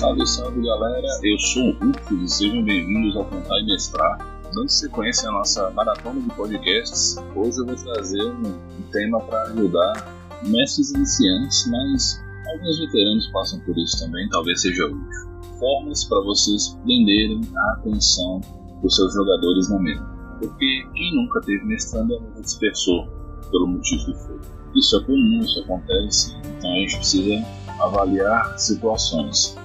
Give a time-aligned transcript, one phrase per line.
[0.00, 4.40] Salve, salve galera, eu sou o Rufus e sejam bem-vindos ao Contar e Mestrar.
[4.44, 8.58] Dando sequência à nossa maratona de podcasts, hoje eu vou trazer um,
[8.92, 15.30] tema para ajudar mestres iniciantes, mas alguns veteranos passam por isso também, talvez seja útil.
[15.58, 18.40] Formas para vocês prenderem a atenção
[18.80, 20.02] dos seus jogadores na mesa.
[20.38, 23.06] Porque quem nunca teve mestrando mesa dispersou,
[23.50, 24.40] pelo motivo que for.
[24.74, 27.46] Isso é comum, isso acontece, então a gente precisa
[27.78, 29.58] avaliar situações.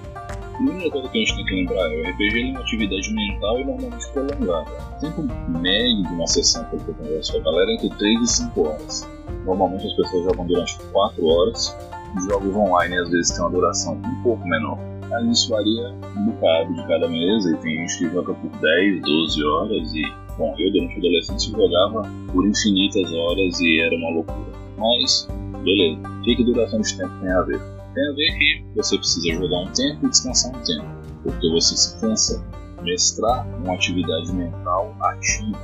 [0.57, 3.59] Primeira coisa que a gente tem que lembrar é o RPG é uma atividade mental
[3.59, 4.71] e normalmente prolongada.
[4.97, 8.21] O tempo médio de uma sessão que eu converso com a galera é entre 3
[8.21, 9.09] e 5 horas.
[9.45, 11.77] Normalmente as pessoas jogam durante 4 horas,
[12.17, 14.79] os jogos online às vezes têm uma duração um pouco menor.
[15.09, 19.01] Mas isso varia um bocado de cada mesa e tem gente que joga por 10,
[19.01, 20.03] 12 horas e,
[20.37, 24.55] bom, eu durante a adolescência jogava por infinitas horas e era uma loucura.
[24.77, 25.27] Mas,
[25.63, 27.74] beleza, o que, que duração de tempo tem a ver?
[27.95, 30.85] Tem a ver que você precisa jogar um tempo e descansar um tempo,
[31.23, 32.45] porque você se cansa.
[32.81, 35.57] Mestrar uma atividade mental ativa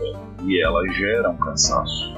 [0.44, 2.16] e ela gera um cansaço.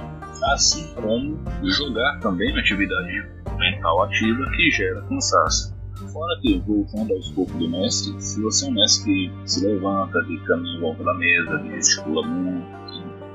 [0.54, 5.74] Assim como jogar também uma atividade mental ativa que gera cansaço.
[6.14, 10.24] Fora que, voltando ao escopo do mestre, se você é um mestre que se levanta,
[10.26, 12.68] que caminha em volta da mesa, que gesticula muito,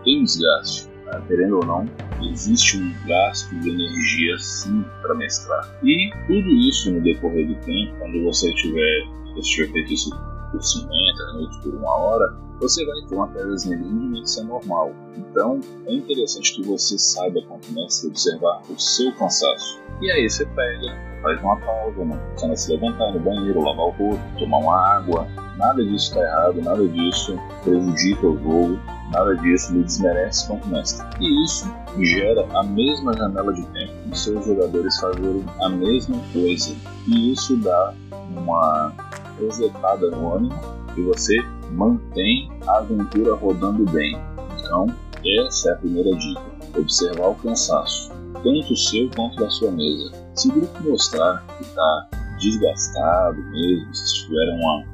[0.05, 1.21] tem um desgaste Tá?
[1.23, 1.87] querendo ou não,
[2.31, 5.69] existe um gasto de energia sim para mestrar.
[5.83, 10.11] E tudo isso no decorrer do tempo, quando você tiver, você tiver feito isso
[10.53, 14.93] por 50 minutos, por uma hora, você vai ter uma quedazinha mínima, isso é normal.
[15.17, 19.81] Então, é interessante que você saiba começa a observar o seu cansaço.
[20.01, 23.91] E aí você pega, faz uma pausa, não precisa se levantar no banheiro, lavar o
[23.91, 25.29] rosto, tomar uma água.
[25.57, 31.07] Nada disso está errado, nada disso prejudica o jogo Nada disso lhe desmerece quanto mestre.
[31.21, 36.75] E isso gera a mesma janela de tempo de seus jogadores fazerem a mesma coisa.
[37.07, 37.95] E isso dá
[38.31, 38.93] uma
[39.41, 40.61] resetada no ânimo
[40.97, 41.37] e você
[41.71, 44.19] mantém a aventura rodando bem.
[44.59, 44.87] Então,
[45.25, 46.43] essa é a primeira dica:
[46.77, 48.11] observar o cansaço,
[48.43, 50.13] tanto seu quanto da sua mesa.
[50.35, 54.85] Se o grupo mostrar que está desgastado mesmo, se tiver uma,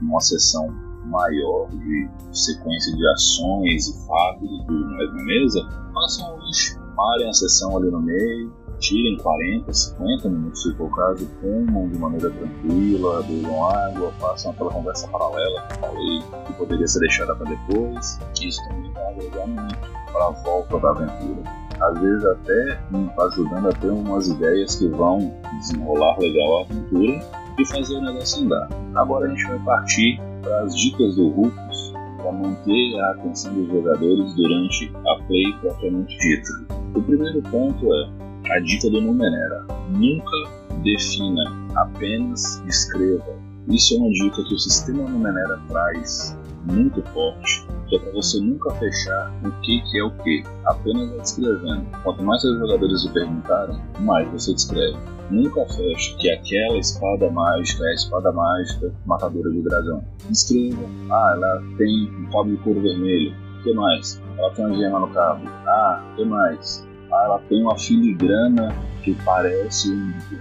[0.00, 6.78] uma sessão maior de sequência de ações e fatos e tudo na mesa, façam isso.
[6.96, 11.88] Parem a sessão ali no meio, tirem 40, 50 minutos se for o caso, comam
[11.88, 17.00] de maneira tranquila, bebam água, façam aquela conversa paralela que eu falei, que poderia ser
[17.00, 18.18] deixada para depois.
[18.40, 19.78] Isso também vai agregar muito
[20.12, 22.80] para a volta da aventura às vezes até
[23.26, 25.18] ajudando a ter umas ideias que vão
[25.58, 27.20] desenrolar legal a aventura
[27.58, 28.68] e fazer o negócio andar.
[28.94, 33.66] Agora a gente vai partir para as dicas do Rufus para manter a atenção dos
[33.66, 36.76] jogadores durante a play propriamente dita.
[36.94, 39.66] O primeiro ponto é a dica do Numenera.
[39.90, 40.50] Nunca
[40.82, 41.42] defina,
[41.74, 43.36] apenas escreva.
[43.68, 46.38] Isso é uma dica que o sistema Numenera traz
[46.72, 51.10] muito forte, que é para você nunca fechar o que, que é o que, apenas
[51.10, 51.86] descrevendo.
[52.02, 54.96] Quanto mais seus jogadores lhe perguntarem, mais você descreve.
[55.30, 60.04] Nunca feche que aquela espada mágica é a espada mágica matadora de dragão.
[60.30, 60.82] Escreva.
[61.10, 63.34] Ah, ela tem um cabo de couro vermelho.
[63.58, 64.22] O que mais?
[64.38, 65.42] Ela tem uma gema no cabo.
[65.66, 66.86] Ah, o que mais?
[67.12, 69.90] Ah, ela tem uma filigrana que parece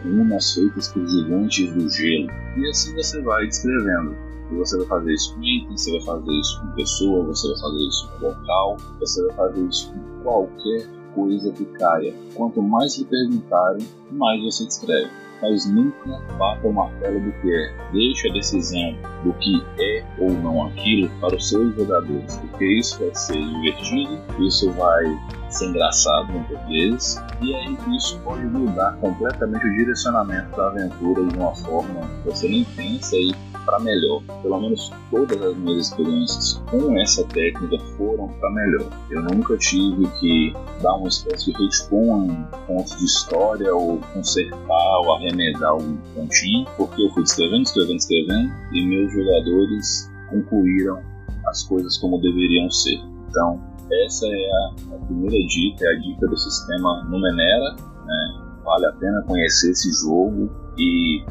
[0.03, 2.29] runas feitas por gigantes do gelo.
[2.57, 4.24] E assim você vai descrevendo.
[4.51, 7.88] Você vai fazer isso com item, você vai fazer isso com pessoa, você vai fazer
[7.88, 12.13] isso com local, você vai fazer isso com qualquer coisa que caia.
[12.35, 15.09] Quanto mais lhe perguntarem, mais você escreve.
[15.41, 17.73] Mas nunca bata o martelo do que é.
[17.91, 23.00] Deixe a decisão do que é ou não aquilo para os seus jogadores, porque isso
[23.00, 25.03] vai ser divertido, isso vai
[25.50, 31.38] ser engraçado muitas vezes, e aí isso pode mudar completamente o direcionamento da aventura de
[31.38, 33.34] uma forma que você nem pensa e
[33.66, 34.22] para melhor.
[34.41, 38.90] Pelo menos todas as minhas experiências com essa técnica foram para melhor.
[39.09, 45.16] Eu nunca tive que dar uma espécie de respawn pontos de história ou consertar ou
[45.27, 51.01] arremedar um pontinho, porque eu fui escrevendo, escrevendo, escrevendo e meus jogadores concluíram
[51.47, 52.99] as coisas como deveriam ser.
[53.29, 53.61] Então,
[54.05, 57.75] essa é a, a primeira dica, é a dica do sistema Numenera.
[58.05, 58.41] Né?
[58.63, 61.23] Vale a pena conhecer esse jogo e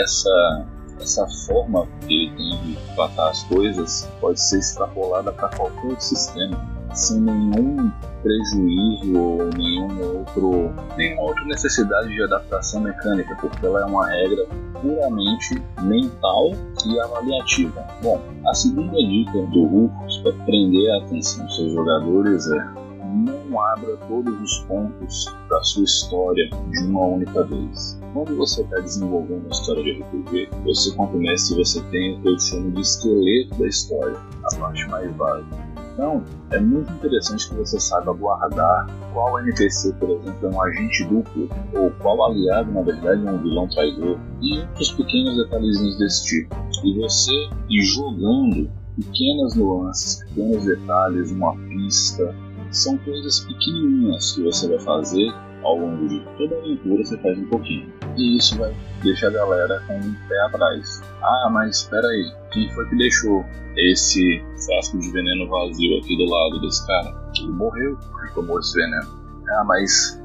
[0.00, 0.66] essa
[1.00, 6.77] essa forma que ele tem de tratar as coisas pode ser extrapolada para qualquer sistema
[6.94, 7.90] sem nenhum
[8.22, 14.46] prejuízo ou nenhum outro, nenhuma outra necessidade de adaptação mecânica, porque ela é uma regra
[14.80, 16.52] puramente mental
[16.86, 17.84] e avaliativa.
[18.02, 23.60] Bom, a segunda dica do Rufus para prender a atenção dos seus jogadores é não
[23.60, 27.98] abra todos os pontos da sua história de uma única vez.
[28.12, 32.28] Quando você está desenvolvendo uma história de RPG, você, quanto mestre, você tem o que
[32.28, 35.67] eu chamo de esqueleto da história, a parte mais básica.
[35.98, 36.22] Então,
[36.52, 41.48] é muito interessante que você saiba guardar qual NPC, por exemplo, é um agente duplo,
[41.74, 46.54] ou qual aliado, na verdade, é um vilão traidor, e outros pequenos detalhezinhos desse tipo.
[46.84, 47.32] E você
[47.68, 52.32] ir jogando pequenas nuances, pequenos detalhes, uma pista,
[52.70, 55.34] são coisas pequenininhas que você vai fazer
[55.64, 57.97] ao longo de toda a aventura, você faz um pouquinho.
[58.18, 61.00] E isso vai deixar a galera com um pé atrás.
[61.22, 63.44] Ah, mas espera aí, quem foi que deixou
[63.76, 67.14] esse frasco de veneno vazio aqui do lado desse cara?
[67.38, 69.08] Ele morreu porque tomou esse veneno.
[69.50, 70.20] Ah, mas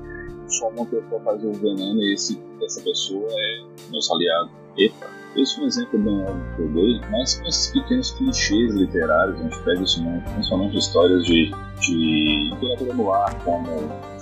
[0.47, 4.49] só uma pessoa faz o veneno e esse, essa pessoa é nosso aliado.
[4.75, 8.73] Epa, esse é um exemplo bem óbvio que eu dei, mas com esses pequenos clichês
[8.73, 13.69] literários, a gente pega isso muito, principalmente histórias de, de literatura no ar, como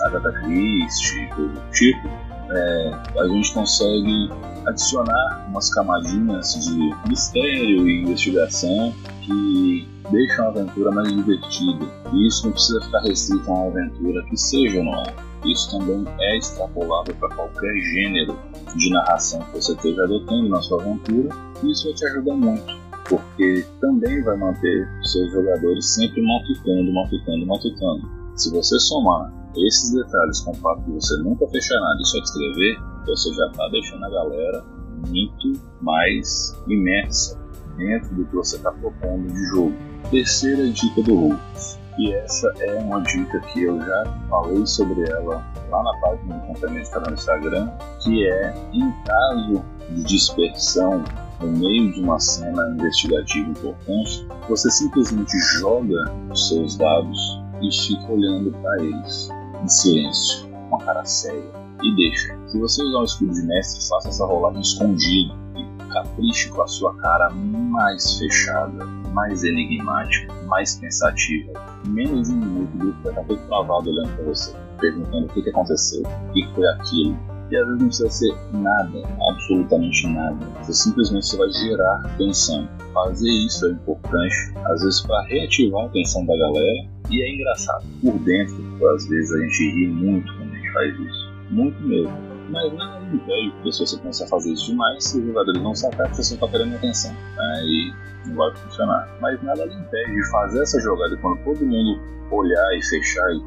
[0.02, 2.10] Agatha Christie, do tipo,
[2.50, 4.30] é, a gente consegue
[4.66, 11.86] adicionar umas camadinhas de mistério e investigação que deixam a aventura mais divertida.
[12.14, 15.14] E isso não precisa ficar restrito a uma aventura que seja no ar.
[15.46, 18.38] Isso também é extrapolável para qualquer gênero
[18.76, 21.30] de narração que você esteja adotando na sua aventura,
[21.64, 22.80] e isso vai te ajudar muito,
[23.10, 28.10] porque também vai manter seus jogadores sempre matutando, matutando, matutando.
[28.36, 32.20] Se você somar esses detalhes com o fato de você nunca fechar nada e só
[32.20, 34.64] escrever, você já está deixando a galera
[35.08, 37.40] muito mais imersa
[37.78, 39.74] dentro do que você está propondo de jogo.
[40.10, 41.80] Terceira dica do Lucas.
[41.98, 46.48] E essa é uma dica que eu já falei sobre ela lá na página do
[46.48, 47.70] Companhia está no Instagram,
[48.02, 51.04] que é em caso de dispersão
[51.42, 58.12] no meio de uma cena investigativa importante, você simplesmente joga os seus dados e fica
[58.12, 59.30] olhando para eles
[59.64, 61.52] em silêncio, com a cara séria,
[61.84, 62.38] e deixa.
[62.48, 66.68] Se você usar o escudo de mestre, faça essa rolagem escondido e capriche com a
[66.68, 71.54] sua cara mais fechada, mais enigmática, mais pensativa.
[71.88, 75.30] Menos de um minuto, o grupo vai estar todo travado olhando para você, perguntando o
[75.30, 77.18] que, aconteceu, o que, foi aquilo,
[77.50, 79.00] e às vezes não precisa ser nada,
[79.30, 80.46] absolutamente nada.
[80.62, 82.68] Você simplesmente você vai gerar tensão.
[82.94, 84.36] Fazer isso é importante,
[84.66, 86.90] às vezes para reativar a atenção da galera.
[87.12, 88.56] E é engraçado, por dentro,
[88.88, 91.34] às vezes a gente ri muito quando a gente faz isso.
[91.50, 92.18] Muito mesmo.
[92.50, 96.10] Mas nada impede, porque se você começar a fazer isso demais, os jogadores não sacar
[96.10, 97.12] que você está querendo atenção.
[97.38, 97.94] Aí
[98.28, 99.18] não vai funcionar.
[99.22, 102.00] Mas nada lhe impede de fazer essa jogada quando todo mundo
[102.32, 103.42] olhar e fechar e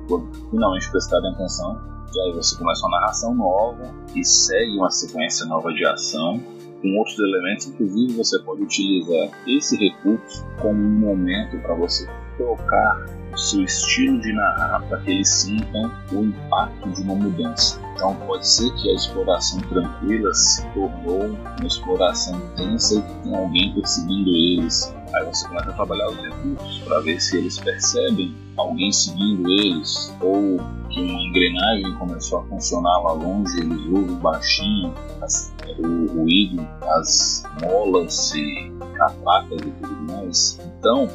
[0.51, 5.73] finalmente prestar atenção e aí você começa uma narração nova e segue uma sequência nova
[5.73, 6.41] de ação
[6.81, 7.67] com outros elementos.
[7.67, 14.21] Inclusive, você pode utilizar esse recurso como um momento para você trocar o seu estilo
[14.21, 17.81] de narrar para que eles sintam o impacto de uma mudança.
[17.95, 23.75] Então, pode ser que a exploração tranquila se tornou uma exploração intensa e tem alguém
[23.75, 24.95] perseguindo eles.
[25.15, 30.15] Aí você começa a trabalhar os recursos para ver se eles percebem alguém seguindo eles
[30.21, 30.59] ou
[30.89, 37.45] que uma engrenagem começou a funcionar lá longe, eles ouvem baixinho as, o ruído, as
[37.63, 40.61] molas e capacas e tudo mais.
[40.79, 41.09] Então,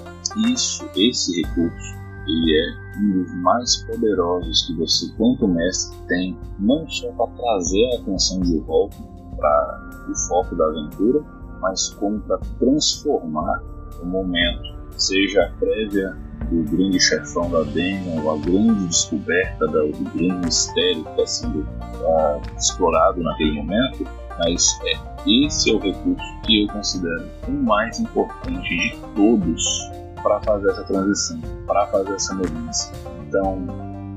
[0.51, 6.87] isso, esse recurso, ele é um dos mais poderosos que você, quanto mestre, tem, não
[6.89, 8.97] só para trazer a atenção de volta
[9.37, 11.23] para o foco da aventura,
[11.61, 13.61] mas como para transformar
[14.01, 16.15] o momento, seja a prévia
[16.49, 22.57] do grande chefão da Demon, a grande descoberta do, grande mistério que está sendo uh,
[22.57, 24.05] explorado naquele momento,
[24.39, 29.88] mas é, esse é o recurso que eu considero o mais importante de todos
[30.21, 32.91] para fazer essa transição, para fazer essa mudança.
[33.27, 33.65] Então,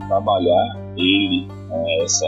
[0.09, 2.27] trabalhar ele, uh, essa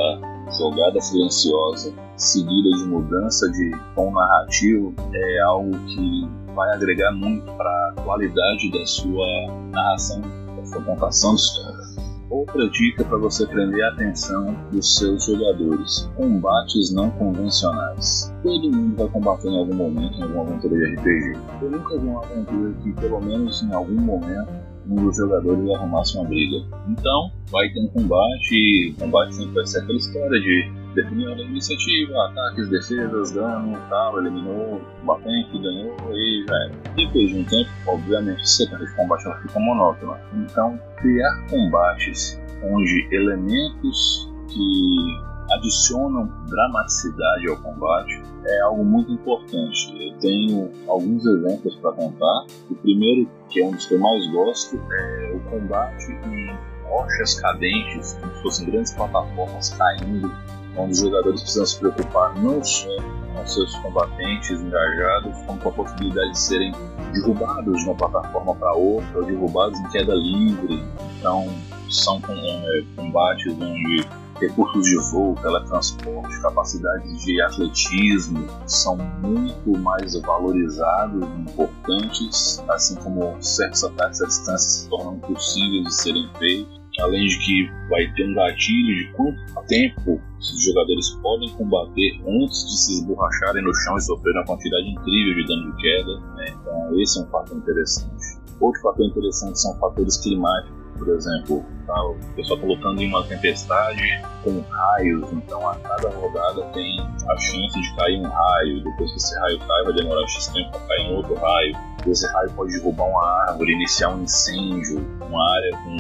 [0.59, 7.95] jogada silenciosa, seguida de mudança de tom narrativo, é algo que vai agregar muito para
[7.97, 9.27] a qualidade da sua
[9.73, 10.21] narração,
[10.57, 11.94] da sua contação de história.
[12.35, 18.35] Outra dica para você prender a atenção dos seus jogadores: combates não convencionais.
[18.43, 21.39] Todo mundo vai combater em algum momento em alguma aventura de RPG.
[21.63, 24.51] Eu nunca vi uma aventura que, pelo menos em algum momento,
[24.91, 26.67] um dos jogadores arrumasse uma briga.
[26.89, 31.33] Então, vai ter um combate, e o combate sempre vai ser aquela história de definiu
[31.33, 36.73] a iniciativa, ataques, defesas, dano, tal, eliminou, combatente, ganhou e já era.
[36.97, 40.21] Depois de um tempo, obviamente, a sequência de combate fica monótona.
[40.35, 49.95] Então, criar combates onde elementos que adicionam dramaticidade ao combate é algo muito importante.
[49.99, 52.47] Eu tenho alguns exemplos para contar.
[52.71, 56.57] O primeiro, que é um dos que eu mais gosto, é o combate em
[56.89, 60.31] rochas cadentes, como se fossem grandes plataformas caindo,
[60.77, 62.89] onde os jogadores precisam se preocupar não só
[63.35, 66.73] com seus combatentes engajados, como com a possibilidade de serem
[67.13, 70.83] derrubados de uma plataforma para outra, ou derrubados em queda livre.
[71.19, 71.49] Então,
[71.91, 74.07] são é, combates onde
[74.41, 83.37] recursos de voo, teletransporte, capacidades de atletismo são muito mais valorizados e importantes, assim como
[83.41, 86.84] certos ataques à distância se tornam possíveis de serem feitos.
[87.01, 92.65] Além de que vai ter um gatilho de quanto tempo os jogadores podem combater antes
[92.65, 96.21] de se esborracharem no chão e sofrerem uma quantidade incrível de dano de queda.
[96.37, 96.55] Né?
[96.61, 98.39] Então, esse é um fator interessante.
[98.61, 103.23] Outro fator interessante são fatores climáticos por exemplo, tá, o pessoal está lutando em uma
[103.25, 109.11] tempestade com raios, então a cada rodada tem a chance de cair um raio, depois
[109.11, 111.77] que esse raio cai vai demorar X tempo para cair um outro raio,
[112.11, 115.97] esse raio pode derrubar uma árvore, iniciar um incêndio, uma área com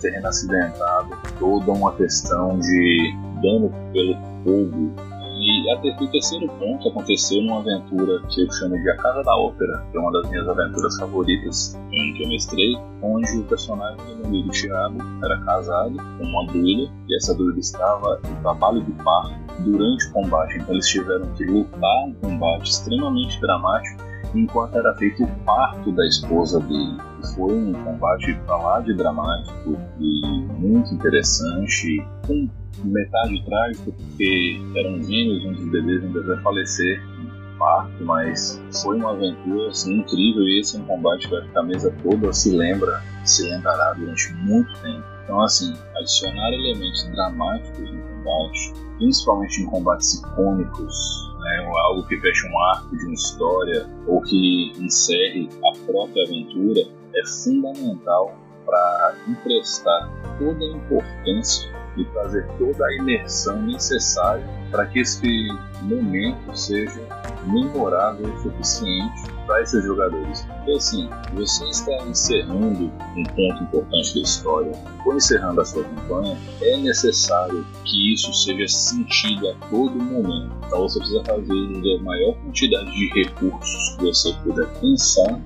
[0.00, 5.10] terreno acidentado, toda uma questão de dano pelo fogo.
[5.42, 9.34] E até o terceiro ponto aconteceu numa aventura que eu chamo de A Casa da
[9.34, 13.96] Ópera, que é uma das minhas aventuras favoritas em que eu mestrei, onde o personagem
[13.96, 18.82] do meu amigo Thiago era casado com uma druida, e essa druida estava em trabalho
[18.82, 24.76] de parto durante o combate, então eles tiveram que lutar um combate extremamente dramático enquanto
[24.76, 26.98] era feito o parto da esposa dele.
[27.34, 32.48] Foi um combate pra lá de dramático e muito interessante, com
[32.84, 38.96] metade trágico, porque eram gêmeos, um dos bebês ainda vai falecer no parto, mas foi
[38.96, 43.02] uma aventura assim, incrível e esse é um combate que a mesa toda se lembra,
[43.24, 45.04] se lembrará durante muito tempo.
[45.24, 52.46] Então, assim, adicionar elementos dramáticos no combate, principalmente em combates icônicos, né, algo que feche
[52.48, 56.80] um arco de uma história ou que encerre a própria aventura,
[57.14, 65.00] é fundamental para emprestar toda a importância e trazer toda a imersão necessária para que
[65.00, 65.48] esse
[65.82, 67.00] momento seja
[67.46, 70.42] memorável o suficiente para esses jogadores.
[70.42, 72.84] Porque assim, você está encerrando
[73.16, 74.72] um ponto importante da história,
[75.04, 80.54] ou encerrando a sua campanha, é necessário que isso seja sentido a todo momento.
[80.66, 85.40] Então você precisa fazer a maior quantidade de recursos que você puder pensar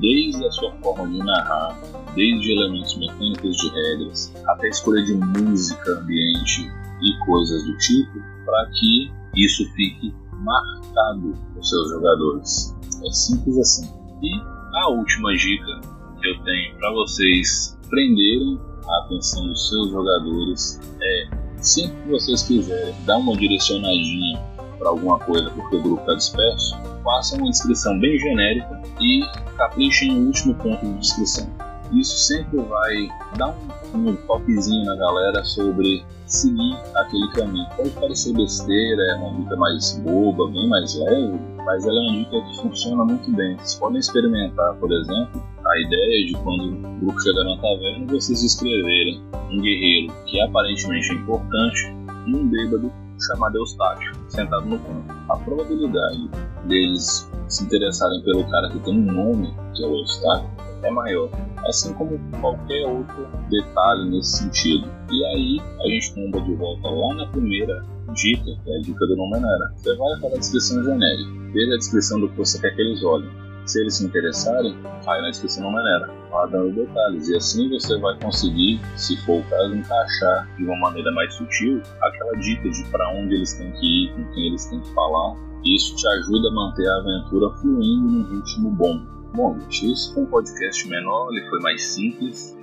[0.00, 1.78] desde a sua forma de narrar,
[2.14, 8.20] desde elementos mecânicos de regras, até a escolha de música, ambiente e coisas do tipo,
[8.46, 12.79] para que isso fique marcado nos seus jogadores.
[13.04, 13.88] É simples assim.
[14.22, 14.30] E
[14.74, 15.80] a última dica
[16.20, 22.42] que eu tenho para vocês prenderem a atenção dos seus jogadores é sempre que vocês
[22.42, 24.38] quiserem dar uma direcionadinha
[24.78, 29.20] para alguma coisa porque o grupo está disperso, façam uma descrição bem genérica e
[29.56, 31.48] caprichem no último ponto de descrição.
[31.92, 33.48] Isso sempre vai dar
[33.94, 37.66] um, um toquezinho na galera sobre seguir aquele caminho.
[37.76, 42.18] Pode parecer besteira, é uma dica mais boba, bem mais leve, mas ela é uma
[42.18, 43.56] dica que funciona muito bem.
[43.56, 48.42] Vocês podem experimentar, por exemplo, a ideia de quando o grupo chegar na taverna, vocês
[48.42, 51.94] escreverem um guerreiro que aparentemente é importante
[52.26, 52.92] e um bêbado
[53.26, 55.04] chamado Eustáquio, sentado no canto.
[55.28, 56.30] A probabilidade
[56.66, 60.50] deles se interessarem pelo cara que tem um nome, que é o Eustáquio,
[60.82, 61.28] é maior.
[61.68, 64.88] Assim como qualquer outro detalhe nesse sentido.
[65.10, 69.06] E aí a gente comba de volta lá na primeira dica, que é a dica
[69.06, 69.72] do Numenera.
[69.76, 73.02] Você vai para a descrição genérica, veja a descrição do que você quer que eles
[73.02, 73.30] olhem.
[73.66, 77.28] Se eles se interessarem, vai na descrição da maneira, vá dando detalhes.
[77.28, 81.80] E assim você vai conseguir, se for o caso, encaixar de uma maneira mais sutil
[82.00, 85.36] aquela dica de para onde eles têm que ir, com quem eles têm que falar.
[85.64, 88.98] Isso te ajuda a manter a aventura fluindo num ritmo bom.
[89.34, 92.58] Bom, gente, isso foi um podcast menor, ele foi mais simples.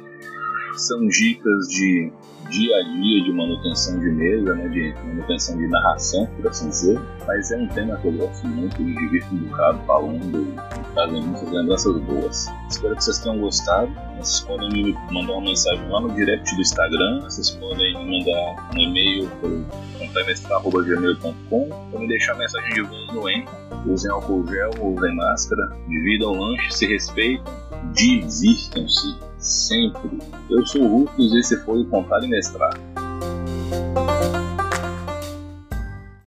[0.77, 2.12] São dicas de
[2.50, 7.00] dia a dia de manutenção de mesa, né, de manutenção de narração, por assim dizer.
[7.25, 10.55] Mas é um tema que eu gosto muito, me divirto um bocado falando
[10.93, 12.48] trazem muitas lembranças boas.
[12.69, 13.91] Espero que vocês tenham gostado.
[14.17, 18.69] Vocês podem me mandar uma mensagem lá no direct do Instagram, vocês podem me mandar
[18.74, 19.63] um e-mail pelo
[20.00, 23.51] contaimestrar.gmail.com ou me deixar mensagem de voz no Enco.
[23.86, 27.43] Usem álcool gel, usem máscara, dividam o lanche, se respeitem,
[27.93, 30.20] divirtam-se sempre.
[30.50, 32.74] Eu sou o Rufus e esse foi o Contar e Mestrar.